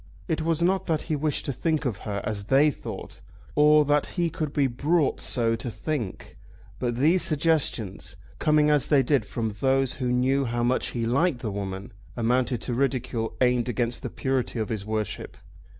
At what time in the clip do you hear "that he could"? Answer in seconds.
3.85-4.51